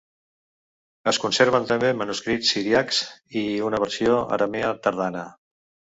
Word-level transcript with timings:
Es 1.11 1.19
conserven 1.25 1.67
també 1.71 1.91
manuscrits 1.99 2.53
siríacs 2.55 3.03
i 3.43 3.47
una 3.69 3.85
versió 3.85 4.17
aramea 4.39 4.77
tardana. 4.87 5.23